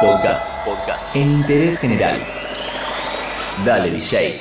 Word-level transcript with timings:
Podcast. 0.00 0.64
Podcast. 0.64 1.14
En 1.14 1.30
interés 1.30 1.78
general. 1.78 2.18
Dale, 3.66 3.90
DJ. 3.90 4.40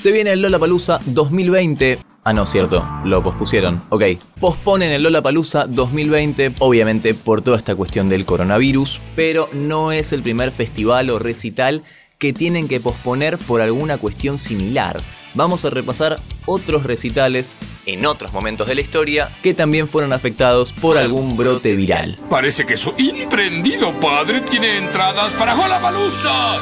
Se 0.00 0.12
viene 0.12 0.32
el 0.32 0.40
Lola 0.40 0.58
Palusa 0.58 0.98
2020. 1.04 1.98
Ah, 2.24 2.32
no, 2.32 2.46
cierto, 2.46 2.88
lo 3.04 3.22
pospusieron. 3.22 3.82
Ok, 3.90 4.04
posponen 4.40 4.92
el 4.92 5.02
Lola 5.02 5.20
Palusa 5.20 5.66
2020, 5.66 6.54
obviamente 6.60 7.12
por 7.12 7.42
toda 7.42 7.58
esta 7.58 7.76
cuestión 7.76 8.08
del 8.08 8.24
coronavirus, 8.24 8.98
pero 9.14 9.50
no 9.52 9.92
es 9.92 10.14
el 10.14 10.22
primer 10.22 10.50
festival 10.50 11.10
o 11.10 11.18
recital 11.18 11.82
que 12.24 12.32
tienen 12.32 12.68
que 12.68 12.80
posponer 12.80 13.36
por 13.36 13.60
alguna 13.60 13.98
cuestión 13.98 14.38
similar. 14.38 14.98
Vamos 15.34 15.66
a 15.66 15.68
repasar 15.68 16.18
otros 16.46 16.84
recitales 16.84 17.54
en 17.84 18.06
otros 18.06 18.32
momentos 18.32 18.66
de 18.66 18.74
la 18.74 18.80
historia 18.80 19.28
que 19.42 19.52
también 19.52 19.88
fueron 19.88 20.14
afectados 20.14 20.72
por 20.72 20.96
algún 20.96 21.36
brote 21.36 21.76
viral. 21.76 22.18
Parece 22.30 22.64
que 22.64 22.78
su 22.78 22.94
imprendido 22.96 24.00
padre 24.00 24.40
tiene 24.40 24.78
entradas 24.78 25.34
para 25.34 25.54
Palusa. 25.54 26.56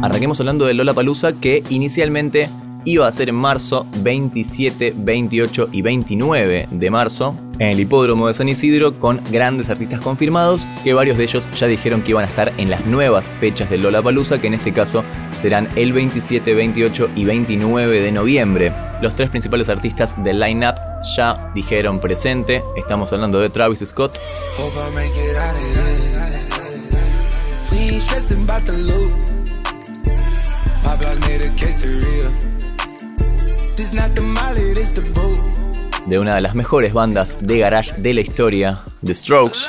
Arranquemos 0.00 0.40
hablando 0.40 0.64
de 0.64 0.72
Lola 0.72 0.94
Palusa 0.94 1.38
que 1.38 1.62
inicialmente 1.68 2.48
iba 2.86 3.06
a 3.06 3.12
ser 3.12 3.28
en 3.28 3.34
marzo 3.34 3.86
27, 3.98 4.94
28 4.96 5.68
y 5.70 5.82
29 5.82 6.68
de 6.70 6.90
marzo 6.90 7.38
en 7.58 7.68
el 7.68 7.80
hipódromo 7.80 8.28
de 8.28 8.34
San 8.34 8.48
Isidro 8.48 8.98
con 8.98 9.20
grandes 9.30 9.70
artistas 9.70 10.00
confirmados 10.00 10.66
que 10.84 10.94
varios 10.94 11.16
de 11.16 11.24
ellos 11.24 11.48
ya 11.58 11.66
dijeron 11.66 12.02
que 12.02 12.10
iban 12.10 12.24
a 12.24 12.28
estar 12.28 12.52
en 12.56 12.70
las 12.70 12.84
nuevas 12.86 13.28
fechas 13.40 13.70
de 13.70 13.78
Lola 13.78 14.02
Palusa 14.02 14.40
que 14.40 14.46
en 14.46 14.54
este 14.54 14.72
caso 14.72 15.04
serán 15.40 15.68
el 15.76 15.92
27, 15.92 16.54
28 16.54 17.10
y 17.14 17.24
29 17.24 18.00
de 18.00 18.12
noviembre. 18.12 18.72
Los 19.00 19.14
tres 19.14 19.30
principales 19.30 19.68
artistas 19.68 20.14
del 20.22 20.40
line-up 20.40 20.76
ya 21.16 21.50
dijeron 21.54 22.00
presente, 22.00 22.62
estamos 22.76 23.12
hablando 23.12 23.40
de 23.40 23.50
Travis 23.50 23.80
Scott. 23.84 24.18
De 36.06 36.18
una 36.18 36.36
de 36.36 36.40
las 36.40 36.54
mejores 36.54 36.92
bandas 36.92 37.38
de 37.40 37.58
garage 37.58 38.00
de 38.00 38.14
la 38.14 38.20
historia, 38.20 38.82
The 39.04 39.14
Strokes. 39.14 39.66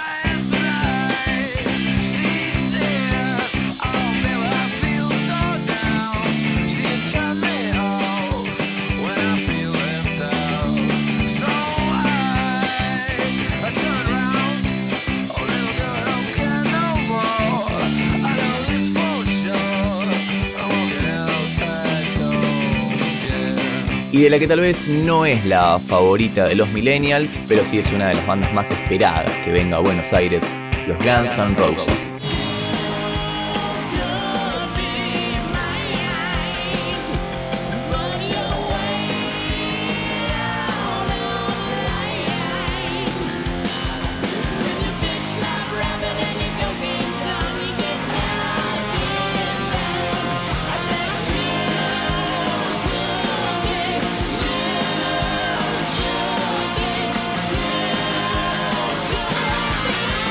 Y 24.17 24.21
de 24.21 24.31
la 24.31 24.39
que 24.39 24.47
tal 24.47 24.61
vez 24.61 24.87
no 24.87 25.27
es 25.27 25.45
la 25.45 25.79
favorita 25.79 26.45
de 26.45 26.55
los 26.55 26.67
millennials, 26.69 27.39
pero 27.47 27.63
sí 27.63 27.77
es 27.77 27.91
una 27.93 28.07
de 28.07 28.15
las 28.15 28.25
bandas 28.25 28.51
más 28.51 28.71
esperadas 28.71 29.31
que 29.45 29.51
venga 29.51 29.77
a 29.77 29.79
Buenos 29.79 30.11
Aires, 30.11 30.43
los 30.87 30.97
Guns 30.97 31.37
N' 31.37 31.55
Roses. 31.55 32.16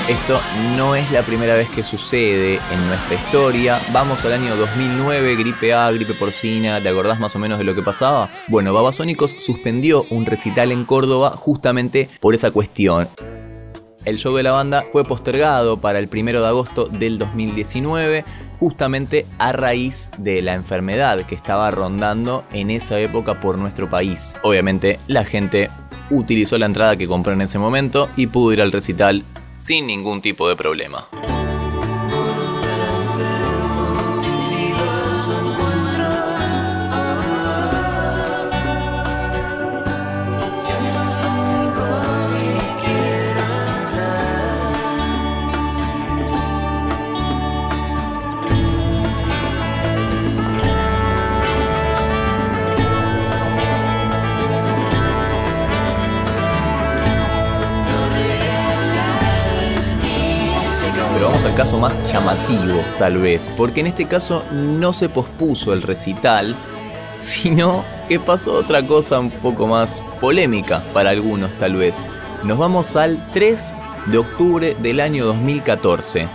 Esto 0.09 0.39
no 0.77 0.95
es 0.95 1.11
la 1.11 1.23
primera 1.23 1.57
vez 1.57 1.69
que 1.69 1.83
sucede 1.83 2.61
en 2.71 2.87
nuestra 2.87 3.17
historia. 3.17 3.81
Vamos 3.93 4.25
al 4.25 4.35
año 4.35 4.55
2009, 4.55 5.35
gripe 5.35 5.75
A, 5.75 5.91
gripe 5.91 6.15
porcina, 6.15 6.81
¿te 6.81 6.89
acordás 6.89 7.19
más 7.19 7.35
o 7.35 7.41
menos 7.41 7.59
de 7.59 7.65
lo 7.65 7.75
que 7.75 7.83
pasaba? 7.83 8.29
Bueno, 8.47 8.73
Babasónicos 8.73 9.33
suspendió 9.33 10.07
un 10.11 10.25
recital 10.25 10.71
en 10.71 10.85
Córdoba 10.85 11.31
justamente 11.37 12.09
por 12.21 12.37
esa 12.37 12.53
cuestión. 12.53 13.09
El 14.05 14.19
show 14.19 14.37
de 14.37 14.45
la 14.45 14.53
banda 14.53 14.85
fue 14.93 15.03
postergado 15.03 15.81
para 15.81 15.99
el 15.99 16.09
1 16.09 16.41
de 16.41 16.47
agosto 16.47 16.85
del 16.87 17.19
2019, 17.19 18.25
justamente 18.61 19.27
a 19.39 19.51
raíz 19.51 20.09
de 20.19 20.41
la 20.41 20.55
enfermedad 20.55 21.27
que 21.27 21.35
estaba 21.35 21.69
rondando 21.73 22.45
en 22.53 22.71
esa 22.71 23.01
época 23.01 23.41
por 23.41 23.59
nuestro 23.59 23.91
país. 23.91 24.37
Obviamente 24.45 25.01
la 25.09 25.25
gente 25.25 25.69
utilizó 26.11 26.59
la 26.59 26.67
entrada 26.67 26.97
que 26.97 27.09
compró 27.09 27.33
en 27.33 27.41
ese 27.41 27.59
momento 27.59 28.09
y 28.17 28.29
pudo 28.29 28.53
ir 28.53 28.63
al 28.63 28.71
recital 28.71 29.25
sin 29.59 29.87
ningún 29.87 30.21
tipo 30.21 30.49
de 30.49 30.57
problema. 30.57 31.09
Al 61.47 61.55
caso 61.55 61.79
más 61.79 61.95
llamativo, 62.11 62.83
tal 62.99 63.19
vez, 63.19 63.49
porque 63.57 63.79
en 63.81 63.87
este 63.87 64.07
caso 64.07 64.43
no 64.53 64.93
se 64.93 65.09
pospuso 65.09 65.73
el 65.73 65.83
recital, 65.83 66.57
sino 67.19 67.85
que 68.09 68.19
pasó 68.19 68.55
otra 68.55 68.85
cosa 68.85 69.21
un 69.21 69.31
poco 69.31 69.69
más 69.69 70.01
polémica 70.21 70.83
para 70.93 71.11
algunos, 71.11 71.51
tal 71.61 71.77
vez. 71.77 71.95
Nos 72.43 72.59
vamos 72.59 72.97
al 72.97 73.31
3 73.33 73.75
de 74.07 74.19
octubre 74.19 74.77
del 74.83 74.99
año 74.99 75.25
2014, 75.25 76.27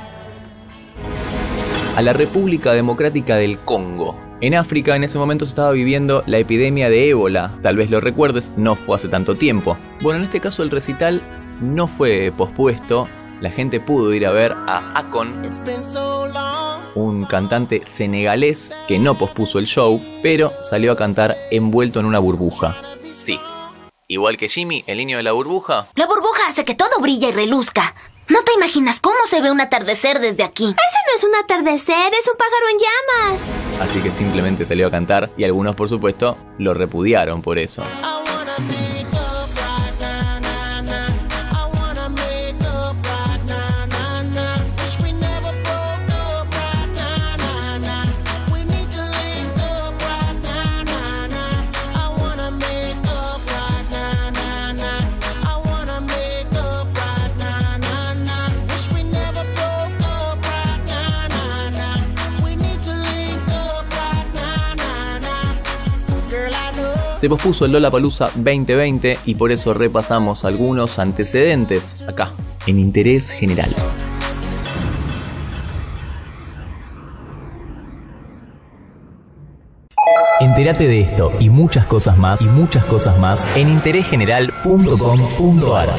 a 1.97 2.01
la 2.01 2.13
República 2.13 2.71
Democrática 2.71 3.35
del 3.35 3.59
Congo. 3.59 4.15
En 4.39 4.55
África 4.55 4.95
en 4.95 5.03
ese 5.03 5.19
momento 5.19 5.45
se 5.45 5.51
estaba 5.51 5.71
viviendo 5.71 6.23
la 6.25 6.37
epidemia 6.37 6.89
de 6.89 7.09
ébola, 7.09 7.57
tal 7.61 7.75
vez 7.75 7.91
lo 7.91 7.99
recuerdes, 7.99 8.51
no 8.55 8.75
fue 8.75 8.95
hace 8.95 9.09
tanto 9.09 9.35
tiempo. 9.35 9.77
Bueno, 10.01 10.19
en 10.19 10.25
este 10.25 10.39
caso 10.39 10.63
el 10.63 10.71
recital 10.71 11.21
no 11.59 11.87
fue 11.87 12.33
pospuesto, 12.35 13.07
la 13.41 13.49
gente 13.49 13.79
pudo 13.79 14.13
ir 14.13 14.25
a 14.25 14.31
ver 14.31 14.53
a 14.53 14.97
Akon, 14.97 15.41
un 16.95 17.25
cantante 17.25 17.81
senegalés 17.87 18.71
que 18.87 18.99
no 18.99 19.15
pospuso 19.15 19.59
el 19.59 19.65
show, 19.65 20.01
pero 20.21 20.51
salió 20.61 20.91
a 20.91 20.97
cantar 20.97 21.35
envuelto 21.49 21.99
en 21.99 22.05
una 22.05 22.19
burbuja. 22.19 22.77
Sí, 23.11 23.39
igual 24.07 24.37
que 24.37 24.47
Jimmy, 24.47 24.83
el 24.87 24.97
niño 24.97 25.17
de 25.17 25.23
la 25.23 25.31
burbuja. 25.31 25.87
La 25.95 26.05
burbuja 26.05 26.47
hace 26.47 26.63
que 26.63 26.75
todo 26.75 26.99
brille 27.01 27.29
y 27.29 27.31
reluzca. 27.31 27.95
No 28.29 28.43
te 28.43 28.53
imaginas 28.53 28.99
cómo 28.99 29.17
se 29.25 29.41
ve 29.41 29.51
un 29.51 29.59
atardecer 29.59 30.19
desde 30.19 30.43
aquí. 30.43 30.63
Ese 30.63 30.99
no 31.07 31.15
es 31.15 31.23
un 31.23 31.35
atardecer, 31.35 32.13
es 32.13 32.29
un 32.29 32.37
pájaro 32.37 32.65
en 32.71 32.77
llamas. 32.77 33.81
Así 33.81 33.99
que 33.99 34.11
simplemente 34.11 34.65
salió 34.65 34.87
a 34.87 34.91
cantar 34.91 35.31
y 35.35 35.43
algunos, 35.43 35.75
por 35.75 35.89
supuesto, 35.89 36.37
lo 36.57 36.73
repudiaron 36.73 37.41
por 37.41 37.57
eso. 37.59 37.83
Se 67.21 67.29
pospuso 67.29 67.63
el 67.65 67.71
Lola 67.73 67.91
Palusa 67.91 68.31
2020 68.33 69.19
y 69.25 69.35
por 69.35 69.51
eso 69.51 69.75
repasamos 69.75 70.43
algunos 70.43 70.97
antecedentes 70.97 72.01
acá, 72.07 72.31
en 72.65 72.79
Interés 72.79 73.29
General. 73.29 73.69
Entérate 80.39 80.87
de 80.87 81.01
esto 81.01 81.31
y 81.39 81.51
muchas 81.51 81.85
cosas 81.85 82.17
más 82.17 82.41
y 82.41 82.45
muchas 82.45 82.83
cosas 82.85 83.19
más 83.19 83.39
en 83.55 83.69
interésgeneral.com.ar. 83.69 85.89